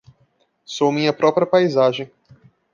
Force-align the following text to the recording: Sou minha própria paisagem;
Sou 0.65 0.91
minha 0.91 1.13
própria 1.13 1.45
paisagem; 1.45 2.09